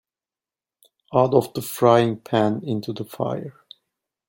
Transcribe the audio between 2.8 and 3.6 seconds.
the fire.